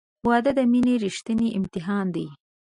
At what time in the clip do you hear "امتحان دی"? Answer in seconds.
1.59-2.27